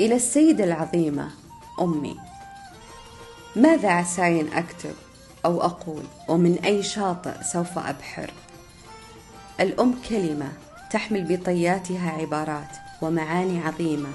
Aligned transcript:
إلى 0.00 0.14
السيدة 0.14 0.64
العظيمة 0.64 1.30
أمي. 1.80 2.16
ماذا 3.56 3.88
عساي 3.88 4.40
أن 4.40 4.48
أكتب 4.52 4.94
أو 5.44 5.62
أقول؟ 5.62 6.02
ومن 6.28 6.58
أي 6.64 6.82
شاطئ 6.82 7.42
سوف 7.52 7.78
أبحر؟ 7.78 8.30
الأم 9.60 9.94
كلمة 10.08 10.52
تحمل 10.90 11.36
بطياتها 11.36 12.10
عبارات 12.10 12.76
ومعاني 13.02 13.60
عظيمة 13.60 14.08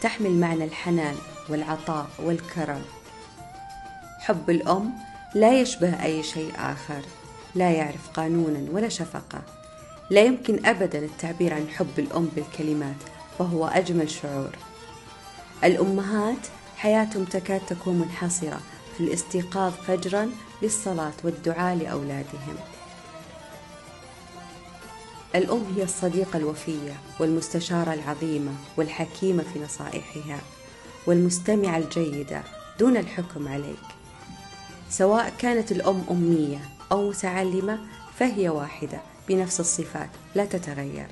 تحمل 0.00 0.30
معنى 0.30 0.64
الحنان 0.64 1.14
والعطاء 1.48 2.06
والكرم. 2.22 2.82
حب 4.20 4.50
الأم 4.50 4.90
لا 5.34 5.60
يشبه 5.60 6.04
أي 6.04 6.22
شيء 6.22 6.52
آخر 6.56 7.02
لا 7.54 7.70
يعرف 7.70 8.10
قانونا 8.14 8.66
ولا 8.72 8.88
شفقة. 8.88 9.42
لا 10.10 10.22
يمكن 10.22 10.66
أبدا 10.66 10.98
التعبير 10.98 11.54
عن 11.54 11.68
حب 11.68 11.98
الأم 11.98 12.28
بالكلمات 12.36 12.96
وهو 13.38 13.66
أجمل 13.66 14.10
شعور. 14.10 14.50
الأمهات 15.66 16.46
حياتهم 16.76 17.24
تكاد 17.24 17.60
تكون 17.66 17.98
منحصرة 17.98 18.60
في 18.96 19.00
الاستيقاظ 19.04 19.72
فجرا 19.72 20.30
للصلاة 20.62 21.12
والدعاء 21.24 21.76
لأولادهم. 21.76 22.56
الأم 25.34 25.74
هي 25.76 25.82
الصديقة 25.82 26.36
الوفية 26.36 26.92
والمستشارة 27.20 27.92
العظيمة 27.94 28.52
والحكيمة 28.76 29.44
في 29.52 29.58
نصائحها 29.58 30.40
والمستمعة 31.06 31.78
الجيدة 31.78 32.42
دون 32.78 32.96
الحكم 32.96 33.48
عليك. 33.48 33.82
سواء 34.90 35.32
كانت 35.38 35.72
الأم 35.72 36.04
أمية 36.10 36.58
أو 36.92 37.08
متعلمة 37.08 37.78
فهي 38.18 38.48
واحدة 38.48 39.00
بنفس 39.28 39.60
الصفات 39.60 40.10
لا 40.34 40.44
تتغير. 40.44 41.06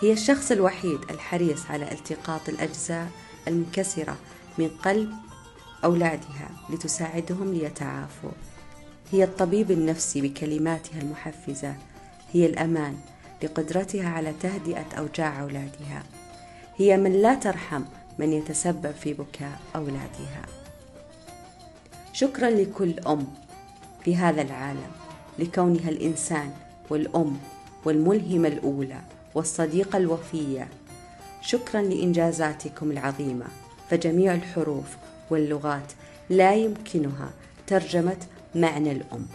هي 0.00 0.12
الشخص 0.12 0.50
الوحيد 0.50 0.98
الحريص 1.10 1.66
على 1.70 1.92
التقاط 1.92 2.48
الأجزاء 2.48 3.10
المنكسرة 3.48 4.16
من 4.58 4.68
قلب 4.68 5.10
أولادها 5.84 6.50
لتساعدهم 6.70 7.54
ليتعافوا. 7.54 8.30
هي 9.12 9.24
الطبيب 9.24 9.70
النفسي 9.70 10.20
بكلماتها 10.20 11.00
المحفزة. 11.00 11.74
هي 12.32 12.46
الأمان 12.46 12.96
لقدرتها 13.42 14.08
على 14.08 14.32
تهدئة 14.40 14.86
أوجاع 14.98 15.40
أولادها. 15.40 16.02
هي 16.76 16.96
من 16.96 17.12
لا 17.12 17.34
ترحم 17.34 17.82
من 18.18 18.32
يتسبب 18.32 18.92
في 18.92 19.12
بكاء 19.12 19.60
أولادها. 19.76 20.46
شكرا 22.12 22.50
لكل 22.50 23.00
أم 23.00 23.26
في 24.04 24.16
هذا 24.16 24.42
العالم 24.42 24.90
لكونها 25.38 25.88
الإنسان 25.88 26.52
والأم 26.90 27.38
والملهمة 27.84 28.48
الأولى 28.48 29.00
والصديقة 29.34 29.96
الوفية. 29.96 30.68
شكرا 31.42 31.82
لإنجازاتكم 31.82 32.90
العظيمة 32.90 33.46
فجميع 33.90 34.34
الحروف 34.34 34.96
واللغات 35.30 35.92
لا 36.30 36.54
يمكنها 36.54 37.30
ترجمة 37.66 38.16
معنى 38.54 38.92
الأم. 38.92 39.26